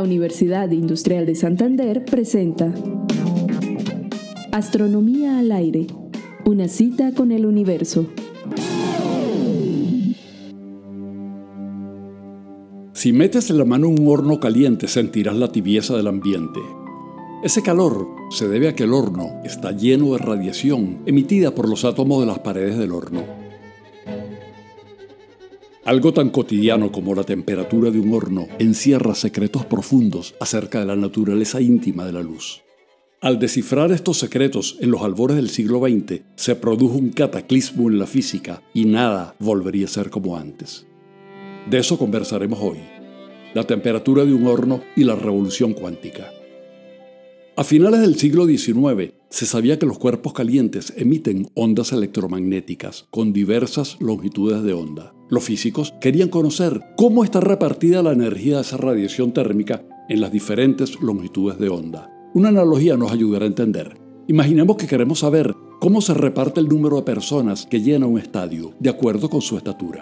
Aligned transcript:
La 0.00 0.04
Universidad 0.04 0.70
Industrial 0.70 1.26
de 1.26 1.34
Santander 1.34 2.06
presenta 2.06 2.72
Astronomía 4.50 5.38
al 5.38 5.52
aire, 5.52 5.88
una 6.46 6.68
cita 6.68 7.12
con 7.12 7.32
el 7.32 7.44
universo. 7.44 8.06
Si 12.94 13.12
metes 13.12 13.50
la 13.50 13.66
mano 13.66 13.88
en 13.88 14.00
un 14.00 14.08
horno 14.08 14.40
caliente 14.40 14.88
sentirás 14.88 15.36
la 15.36 15.52
tibieza 15.52 15.94
del 15.98 16.06
ambiente. 16.06 16.60
Ese 17.44 17.60
calor 17.60 18.08
se 18.30 18.48
debe 18.48 18.68
a 18.68 18.74
que 18.74 18.84
el 18.84 18.94
horno 18.94 19.42
está 19.44 19.72
lleno 19.72 20.12
de 20.12 20.18
radiación 20.18 21.02
emitida 21.04 21.54
por 21.54 21.68
los 21.68 21.84
átomos 21.84 22.20
de 22.20 22.26
las 22.26 22.38
paredes 22.38 22.78
del 22.78 22.92
horno. 22.92 23.39
Algo 25.90 26.14
tan 26.14 26.30
cotidiano 26.30 26.92
como 26.92 27.16
la 27.16 27.24
temperatura 27.24 27.90
de 27.90 27.98
un 27.98 28.14
horno 28.14 28.46
encierra 28.60 29.12
secretos 29.16 29.66
profundos 29.66 30.36
acerca 30.38 30.78
de 30.78 30.86
la 30.86 30.94
naturaleza 30.94 31.60
íntima 31.60 32.06
de 32.06 32.12
la 32.12 32.22
luz. 32.22 32.62
Al 33.20 33.40
descifrar 33.40 33.90
estos 33.90 34.16
secretos 34.16 34.76
en 34.78 34.92
los 34.92 35.02
albores 35.02 35.36
del 35.36 35.50
siglo 35.50 35.80
XX, 35.80 36.20
se 36.36 36.54
produjo 36.54 36.96
un 36.96 37.10
cataclismo 37.10 37.90
en 37.90 37.98
la 37.98 38.06
física 38.06 38.62
y 38.72 38.84
nada 38.84 39.34
volvería 39.40 39.86
a 39.86 39.88
ser 39.88 40.10
como 40.10 40.36
antes. 40.36 40.86
De 41.68 41.78
eso 41.78 41.98
conversaremos 41.98 42.60
hoy, 42.62 42.78
la 43.52 43.64
temperatura 43.64 44.24
de 44.24 44.32
un 44.32 44.46
horno 44.46 44.84
y 44.94 45.02
la 45.02 45.16
revolución 45.16 45.72
cuántica. 45.72 46.30
A 47.60 47.64
finales 47.64 48.00
del 48.00 48.16
siglo 48.16 48.46
XIX 48.46 49.12
se 49.28 49.44
sabía 49.44 49.78
que 49.78 49.84
los 49.84 49.98
cuerpos 49.98 50.32
calientes 50.32 50.94
emiten 50.96 51.50
ondas 51.52 51.92
electromagnéticas 51.92 53.06
con 53.10 53.34
diversas 53.34 53.98
longitudes 54.00 54.62
de 54.62 54.72
onda. 54.72 55.12
Los 55.28 55.44
físicos 55.44 55.92
querían 56.00 56.30
conocer 56.30 56.80
cómo 56.96 57.22
está 57.22 57.40
repartida 57.40 58.02
la 58.02 58.12
energía 58.12 58.54
de 58.54 58.62
esa 58.62 58.78
radiación 58.78 59.34
térmica 59.34 59.84
en 60.08 60.22
las 60.22 60.32
diferentes 60.32 60.98
longitudes 61.02 61.58
de 61.58 61.68
onda. 61.68 62.10
Una 62.32 62.48
analogía 62.48 62.96
nos 62.96 63.12
ayudará 63.12 63.44
a 63.44 63.48
entender. 63.48 64.00
Imaginemos 64.26 64.78
que 64.78 64.86
queremos 64.86 65.18
saber 65.18 65.54
cómo 65.80 66.00
se 66.00 66.14
reparte 66.14 66.60
el 66.60 66.68
número 66.68 66.96
de 66.96 67.02
personas 67.02 67.66
que 67.66 67.82
llena 67.82 68.06
un 68.06 68.18
estadio 68.18 68.72
de 68.80 68.88
acuerdo 68.88 69.28
con 69.28 69.42
su 69.42 69.58
estatura. 69.58 70.00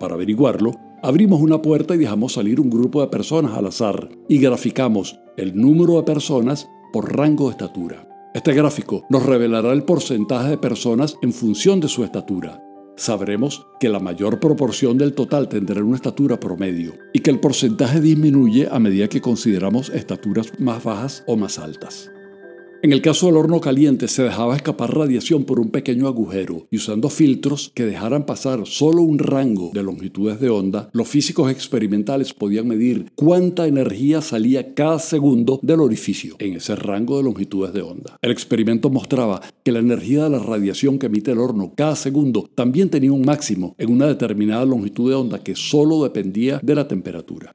Para 0.00 0.14
averiguarlo, 0.14 0.72
abrimos 1.04 1.40
una 1.40 1.62
puerta 1.62 1.94
y 1.94 1.98
dejamos 1.98 2.32
salir 2.32 2.60
un 2.60 2.68
grupo 2.68 3.00
de 3.00 3.06
personas 3.06 3.56
al 3.56 3.66
azar 3.66 4.08
y 4.28 4.38
graficamos 4.38 5.20
el 5.36 5.54
número 5.54 5.96
de 5.96 6.02
personas 6.02 6.68
por 6.92 7.16
rango 7.16 7.46
de 7.46 7.52
estatura. 7.52 8.06
Este 8.34 8.52
gráfico 8.54 9.06
nos 9.08 9.24
revelará 9.26 9.72
el 9.72 9.82
porcentaje 9.82 10.50
de 10.50 10.58
personas 10.58 11.16
en 11.22 11.32
función 11.32 11.80
de 11.80 11.88
su 11.88 12.04
estatura. 12.04 12.62
Sabremos 12.96 13.66
que 13.80 13.88
la 13.88 13.98
mayor 13.98 14.40
proporción 14.40 14.98
del 14.98 15.14
total 15.14 15.48
tendrá 15.48 15.82
una 15.82 15.96
estatura 15.96 16.38
promedio 16.38 16.92
y 17.12 17.20
que 17.20 17.30
el 17.30 17.40
porcentaje 17.40 18.00
disminuye 18.00 18.68
a 18.70 18.78
medida 18.78 19.08
que 19.08 19.20
consideramos 19.20 19.88
estaturas 19.88 20.52
más 20.58 20.84
bajas 20.84 21.24
o 21.26 21.36
más 21.36 21.58
altas. 21.58 22.10
En 22.82 22.94
el 22.94 23.02
caso 23.02 23.26
del 23.26 23.36
horno 23.36 23.60
caliente 23.60 24.08
se 24.08 24.22
dejaba 24.22 24.56
escapar 24.56 24.96
radiación 24.96 25.44
por 25.44 25.60
un 25.60 25.68
pequeño 25.68 26.06
agujero 26.06 26.66
y 26.70 26.78
usando 26.78 27.10
filtros 27.10 27.70
que 27.74 27.84
dejaran 27.84 28.24
pasar 28.24 28.66
solo 28.66 29.02
un 29.02 29.18
rango 29.18 29.70
de 29.74 29.82
longitudes 29.82 30.40
de 30.40 30.48
onda, 30.48 30.88
los 30.94 31.06
físicos 31.06 31.50
experimentales 31.50 32.32
podían 32.32 32.66
medir 32.66 33.12
cuánta 33.16 33.66
energía 33.66 34.22
salía 34.22 34.72
cada 34.72 34.98
segundo 34.98 35.60
del 35.62 35.80
orificio 35.80 36.36
en 36.38 36.54
ese 36.54 36.74
rango 36.74 37.18
de 37.18 37.24
longitudes 37.24 37.74
de 37.74 37.82
onda. 37.82 38.16
El 38.22 38.30
experimento 38.30 38.88
mostraba 38.88 39.42
que 39.62 39.72
la 39.72 39.80
energía 39.80 40.24
de 40.24 40.30
la 40.30 40.38
radiación 40.38 40.98
que 40.98 41.06
emite 41.06 41.32
el 41.32 41.38
horno 41.38 41.74
cada 41.76 41.96
segundo 41.96 42.48
también 42.54 42.88
tenía 42.88 43.12
un 43.12 43.26
máximo 43.26 43.74
en 43.76 43.92
una 43.92 44.06
determinada 44.06 44.64
longitud 44.64 45.10
de 45.10 45.16
onda 45.16 45.40
que 45.40 45.54
solo 45.54 46.02
dependía 46.02 46.60
de 46.62 46.74
la 46.74 46.88
temperatura. 46.88 47.54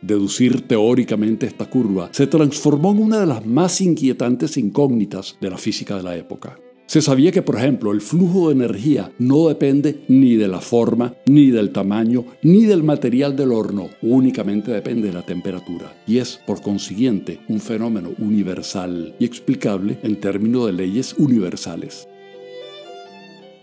Deducir 0.00 0.68
teóricamente 0.68 1.46
esta 1.46 1.68
curva 1.68 2.08
se 2.12 2.28
transformó 2.28 2.92
en 2.92 3.02
una 3.02 3.20
de 3.20 3.26
las 3.26 3.44
más 3.44 3.80
inquietantes 3.80 4.56
incógnitas 4.56 5.36
de 5.40 5.50
la 5.50 5.58
física 5.58 5.96
de 5.96 6.04
la 6.04 6.16
época. 6.16 6.58
Se 6.86 7.02
sabía 7.02 7.32
que, 7.32 7.42
por 7.42 7.56
ejemplo, 7.56 7.92
el 7.92 8.00
flujo 8.00 8.48
de 8.48 8.54
energía 8.54 9.12
no 9.18 9.48
depende 9.48 10.04
ni 10.08 10.36
de 10.36 10.48
la 10.48 10.62
forma, 10.62 11.16
ni 11.26 11.50
del 11.50 11.70
tamaño, 11.70 12.24
ni 12.42 12.64
del 12.64 12.82
material 12.82 13.36
del 13.36 13.52
horno, 13.52 13.90
únicamente 14.00 14.70
depende 14.70 15.08
de 15.08 15.12
la 15.12 15.26
temperatura, 15.26 15.94
y 16.06 16.16
es, 16.16 16.40
por 16.46 16.62
consiguiente, 16.62 17.40
un 17.48 17.60
fenómeno 17.60 18.12
universal 18.18 19.14
y 19.18 19.26
explicable 19.26 19.98
en 20.02 20.18
términos 20.18 20.64
de 20.64 20.72
leyes 20.72 21.14
universales. 21.18 22.08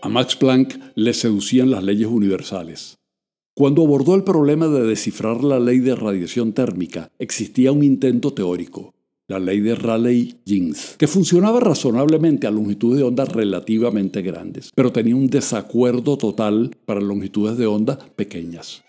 A 0.00 0.08
Max 0.08 0.36
Planck 0.36 0.78
le 0.94 1.12
seducían 1.12 1.72
las 1.72 1.82
leyes 1.82 2.06
universales. 2.06 2.97
Cuando 3.58 3.82
abordó 3.82 4.14
el 4.14 4.22
problema 4.22 4.68
de 4.68 4.86
descifrar 4.86 5.42
la 5.42 5.58
ley 5.58 5.80
de 5.80 5.96
radiación 5.96 6.52
térmica, 6.52 7.10
existía 7.18 7.72
un 7.72 7.82
intento 7.82 8.32
teórico, 8.32 8.94
la 9.26 9.40
ley 9.40 9.58
de 9.58 9.74
Rayleigh-Jeans, 9.74 10.94
que 10.96 11.08
funcionaba 11.08 11.58
razonablemente 11.58 12.46
a 12.46 12.52
longitudes 12.52 12.98
de 12.98 13.02
onda 13.02 13.24
relativamente 13.24 14.22
grandes, 14.22 14.70
pero 14.76 14.92
tenía 14.92 15.16
un 15.16 15.26
desacuerdo 15.26 16.16
total 16.16 16.70
para 16.86 17.00
longitudes 17.00 17.58
de 17.58 17.66
onda 17.66 17.98
pequeñas. 18.14 18.84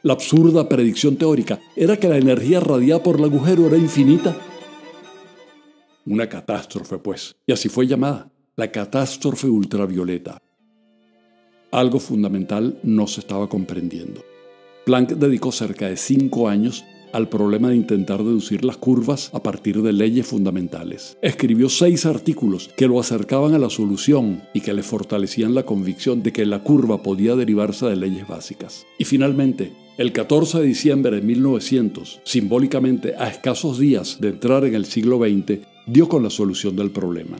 La 0.00 0.14
absurda 0.14 0.66
predicción 0.66 1.16
teórica 1.16 1.60
era 1.76 1.98
que 1.98 2.08
la 2.08 2.16
energía 2.16 2.60
radiada 2.60 3.02
por 3.02 3.16
el 3.18 3.24
agujero 3.24 3.66
era 3.66 3.76
infinita. 3.76 4.34
Una 6.06 6.26
catástrofe, 6.26 6.96
pues, 6.96 7.36
y 7.46 7.52
así 7.52 7.68
fue 7.68 7.86
llamada, 7.86 8.32
la 8.56 8.72
catástrofe 8.72 9.46
ultravioleta 9.46 10.38
algo 11.70 12.00
fundamental 12.00 12.78
no 12.82 13.06
se 13.06 13.20
estaba 13.20 13.48
comprendiendo. 13.48 14.22
Planck 14.84 15.12
dedicó 15.12 15.50
cerca 15.52 15.88
de 15.88 15.96
cinco 15.96 16.48
años 16.48 16.84
al 17.12 17.28
problema 17.28 17.70
de 17.70 17.76
intentar 17.76 18.18
deducir 18.18 18.64
las 18.64 18.76
curvas 18.76 19.30
a 19.32 19.42
partir 19.42 19.82
de 19.82 19.92
leyes 19.92 20.26
fundamentales. 20.26 21.16
Escribió 21.22 21.68
seis 21.68 22.04
artículos 22.04 22.70
que 22.76 22.86
lo 22.86 23.00
acercaban 23.00 23.54
a 23.54 23.58
la 23.58 23.70
solución 23.70 24.42
y 24.52 24.60
que 24.60 24.74
le 24.74 24.82
fortalecían 24.82 25.54
la 25.54 25.64
convicción 25.64 26.22
de 26.22 26.32
que 26.32 26.44
la 26.44 26.62
curva 26.62 27.02
podía 27.02 27.34
derivarse 27.34 27.86
de 27.86 27.96
leyes 27.96 28.28
básicas. 28.28 28.84
Y 28.98 29.04
finalmente, 29.04 29.72
el 29.96 30.12
14 30.12 30.60
de 30.60 30.66
diciembre 30.66 31.16
de 31.16 31.22
1900, 31.22 32.20
simbólicamente 32.22 33.14
a 33.16 33.28
escasos 33.28 33.78
días 33.78 34.18
de 34.20 34.28
entrar 34.28 34.64
en 34.66 34.74
el 34.74 34.84
siglo 34.84 35.18
XX, 35.18 35.60
dio 35.86 36.08
con 36.08 36.22
la 36.22 36.30
solución 36.30 36.76
del 36.76 36.90
problema. 36.90 37.38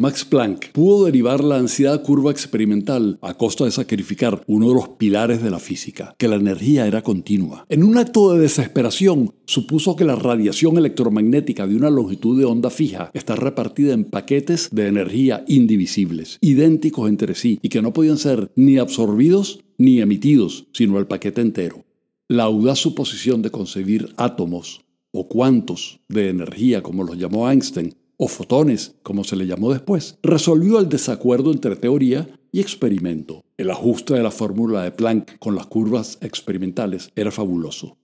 Max 0.00 0.24
Planck 0.24 0.70
pudo 0.70 1.06
derivar 1.06 1.42
la 1.42 1.56
ansiedad 1.56 2.04
curva 2.04 2.30
experimental 2.30 3.18
a 3.20 3.34
costa 3.34 3.64
de 3.64 3.72
sacrificar 3.72 4.44
uno 4.46 4.68
de 4.68 4.74
los 4.74 4.90
pilares 4.90 5.42
de 5.42 5.50
la 5.50 5.58
física, 5.58 6.14
que 6.16 6.28
la 6.28 6.36
energía 6.36 6.86
era 6.86 7.02
continua. 7.02 7.66
En 7.68 7.82
un 7.82 7.98
acto 7.98 8.32
de 8.32 8.38
desesperación, 8.38 9.34
supuso 9.44 9.96
que 9.96 10.04
la 10.04 10.14
radiación 10.14 10.78
electromagnética 10.78 11.66
de 11.66 11.74
una 11.74 11.90
longitud 11.90 12.38
de 12.38 12.44
onda 12.44 12.70
fija 12.70 13.10
está 13.12 13.34
repartida 13.34 13.92
en 13.92 14.04
paquetes 14.04 14.68
de 14.70 14.86
energía 14.86 15.44
indivisibles, 15.48 16.38
idénticos 16.40 17.08
entre 17.08 17.34
sí, 17.34 17.58
y 17.60 17.68
que 17.68 17.82
no 17.82 17.92
podían 17.92 18.18
ser 18.18 18.52
ni 18.54 18.78
absorbidos 18.78 19.64
ni 19.78 20.00
emitidos, 20.00 20.68
sino 20.72 21.00
el 21.00 21.08
paquete 21.08 21.40
entero. 21.40 21.84
La 22.28 22.44
audaz 22.44 22.78
suposición 22.78 23.42
de 23.42 23.50
concebir 23.50 24.14
átomos 24.16 24.82
o 25.10 25.26
cuantos 25.26 25.98
de 26.08 26.28
energía, 26.28 26.84
como 26.84 27.02
los 27.02 27.18
llamó 27.18 27.50
Einstein, 27.50 27.96
o 28.18 28.28
fotones, 28.28 28.96
como 29.02 29.24
se 29.24 29.36
le 29.36 29.46
llamó 29.46 29.72
después, 29.72 30.18
resolvió 30.22 30.78
el 30.80 30.88
desacuerdo 30.88 31.52
entre 31.52 31.76
teoría 31.76 32.28
y 32.52 32.60
experimento. 32.60 33.44
El 33.56 33.70
ajuste 33.70 34.14
de 34.14 34.22
la 34.22 34.30
fórmula 34.30 34.82
de 34.82 34.90
Planck 34.90 35.38
con 35.38 35.54
las 35.54 35.66
curvas 35.66 36.18
experimentales 36.20 37.10
era 37.14 37.30
fabuloso. 37.30 37.96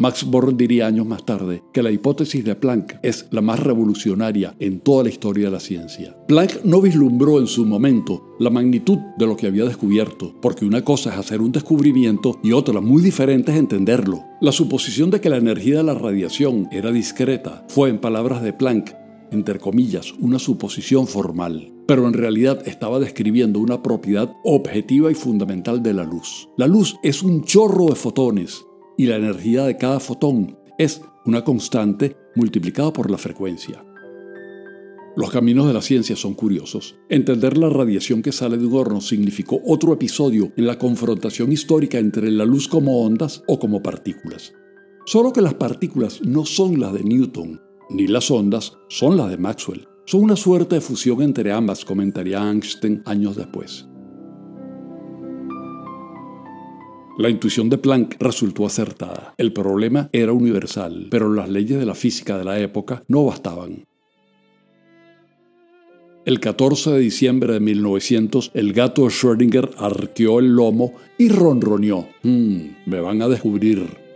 Max 0.00 0.24
Born 0.24 0.56
diría 0.56 0.86
años 0.86 1.04
más 1.04 1.26
tarde 1.26 1.62
que 1.74 1.82
la 1.82 1.90
hipótesis 1.90 2.42
de 2.42 2.54
Planck 2.54 3.00
es 3.02 3.26
la 3.32 3.42
más 3.42 3.60
revolucionaria 3.60 4.56
en 4.58 4.80
toda 4.80 5.02
la 5.02 5.10
historia 5.10 5.44
de 5.44 5.50
la 5.50 5.60
ciencia. 5.60 6.16
Planck 6.26 6.64
no 6.64 6.80
vislumbró 6.80 7.38
en 7.38 7.46
su 7.46 7.66
momento 7.66 8.34
la 8.38 8.48
magnitud 8.48 8.96
de 9.18 9.26
lo 9.26 9.36
que 9.36 9.46
había 9.46 9.66
descubierto, 9.66 10.34
porque 10.40 10.64
una 10.64 10.82
cosa 10.86 11.10
es 11.10 11.18
hacer 11.18 11.42
un 11.42 11.52
descubrimiento 11.52 12.40
y 12.42 12.52
otra 12.52 12.80
muy 12.80 13.02
diferente 13.02 13.52
es 13.52 13.58
entenderlo. 13.58 14.24
La 14.40 14.52
suposición 14.52 15.10
de 15.10 15.20
que 15.20 15.28
la 15.28 15.36
energía 15.36 15.76
de 15.76 15.84
la 15.84 15.92
radiación 15.92 16.66
era 16.72 16.92
discreta 16.92 17.66
fue, 17.68 17.90
en 17.90 17.98
palabras 17.98 18.42
de 18.42 18.54
Planck, 18.54 18.94
entre 19.30 19.58
comillas, 19.58 20.12
una 20.20 20.38
suposición 20.38 21.06
formal, 21.06 21.72
pero 21.86 22.06
en 22.06 22.14
realidad 22.14 22.66
estaba 22.66 22.98
describiendo 22.98 23.58
una 23.58 23.82
propiedad 23.82 24.32
objetiva 24.44 25.10
y 25.10 25.14
fundamental 25.14 25.82
de 25.82 25.94
la 25.94 26.04
luz. 26.04 26.48
La 26.56 26.66
luz 26.66 26.96
es 27.02 27.22
un 27.22 27.44
chorro 27.44 27.86
de 27.86 27.94
fotones 27.94 28.64
y 28.96 29.06
la 29.06 29.16
energía 29.16 29.64
de 29.64 29.76
cada 29.76 30.00
fotón 30.00 30.58
es 30.78 31.02
una 31.26 31.44
constante 31.44 32.16
multiplicada 32.36 32.92
por 32.92 33.10
la 33.10 33.18
frecuencia. 33.18 33.84
Los 35.16 35.30
caminos 35.30 35.66
de 35.66 35.72
la 35.72 35.82
ciencia 35.82 36.14
son 36.14 36.34
curiosos. 36.34 36.96
Entender 37.08 37.58
la 37.58 37.68
radiación 37.68 38.22
que 38.22 38.30
sale 38.30 38.56
de 38.56 38.64
un 38.64 38.74
horno 38.74 39.00
significó 39.00 39.60
otro 39.66 39.92
episodio 39.92 40.52
en 40.56 40.66
la 40.66 40.78
confrontación 40.78 41.50
histórica 41.50 41.98
entre 41.98 42.30
la 42.30 42.44
luz 42.44 42.68
como 42.68 43.02
ondas 43.02 43.42
o 43.48 43.58
como 43.58 43.82
partículas. 43.82 44.54
Solo 45.06 45.32
que 45.32 45.40
las 45.40 45.54
partículas 45.54 46.22
no 46.22 46.46
son 46.46 46.78
las 46.78 46.92
de 46.92 47.02
Newton, 47.02 47.60
ni 47.90 48.06
las 48.06 48.30
ondas 48.30 48.78
son 48.88 49.16
las 49.16 49.30
de 49.30 49.36
Maxwell. 49.36 49.88
Son 50.06 50.22
una 50.22 50.36
suerte 50.36 50.76
de 50.76 50.80
fusión 50.80 51.22
entre 51.22 51.52
ambas, 51.52 51.84
comentaría 51.84 52.50
Einstein 52.50 53.02
años 53.04 53.36
después. 53.36 53.86
La 57.18 57.28
intuición 57.28 57.68
de 57.68 57.76
Planck 57.76 58.16
resultó 58.18 58.64
acertada. 58.64 59.34
El 59.36 59.52
problema 59.52 60.08
era 60.12 60.32
universal, 60.32 61.08
pero 61.10 61.32
las 61.32 61.50
leyes 61.50 61.78
de 61.78 61.84
la 61.84 61.94
física 61.94 62.38
de 62.38 62.44
la 62.44 62.58
época 62.58 63.02
no 63.08 63.26
bastaban. 63.26 63.84
El 66.24 66.40
14 66.40 66.92
de 66.92 67.00
diciembre 67.00 67.54
de 67.54 67.60
1900, 67.60 68.52
el 68.54 68.72
gato 68.72 69.04
Schrödinger 69.06 69.70
arqueó 69.76 70.38
el 70.38 70.54
lomo 70.54 70.94
y 71.18 71.28
ronroneó. 71.28 72.08
Hmm, 72.22 72.68
me 72.86 73.00
van 73.00 73.20
a 73.22 73.28
descubrir. 73.28 74.09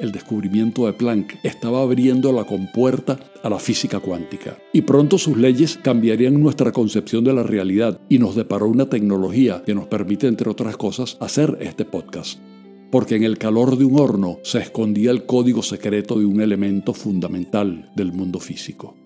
El 0.00 0.12
descubrimiento 0.12 0.86
de 0.86 0.94
Planck 0.94 1.34
estaba 1.42 1.82
abriendo 1.82 2.32
la 2.32 2.44
compuerta 2.44 3.20
a 3.42 3.50
la 3.50 3.58
física 3.58 4.00
cuántica. 4.00 4.56
Y 4.72 4.80
pronto 4.80 5.18
sus 5.18 5.36
leyes 5.36 5.78
cambiarían 5.82 6.40
nuestra 6.40 6.72
concepción 6.72 7.22
de 7.22 7.34
la 7.34 7.42
realidad 7.42 8.00
y 8.08 8.18
nos 8.18 8.34
deparó 8.34 8.66
una 8.68 8.88
tecnología 8.88 9.62
que 9.66 9.74
nos 9.74 9.88
permite, 9.88 10.26
entre 10.26 10.48
otras 10.48 10.78
cosas, 10.78 11.18
hacer 11.20 11.58
este 11.60 11.84
podcast. 11.84 12.40
Porque 12.90 13.16
en 13.16 13.24
el 13.24 13.36
calor 13.36 13.76
de 13.76 13.84
un 13.84 14.00
horno 14.00 14.38
se 14.42 14.60
escondía 14.60 15.10
el 15.10 15.26
código 15.26 15.62
secreto 15.62 16.18
de 16.18 16.24
un 16.24 16.40
elemento 16.40 16.94
fundamental 16.94 17.90
del 17.94 18.12
mundo 18.12 18.40
físico. 18.40 18.96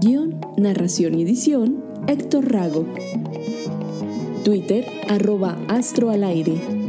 Guión, 0.00 0.38
narración 0.56 1.18
y 1.18 1.22
edición 1.24 1.85
Héctor 2.08 2.44
Rago. 2.44 2.86
Twitter, 4.44 4.86
arroba 5.08 5.58
Astro 5.66 6.10
al 6.10 6.22
aire. 6.22 6.85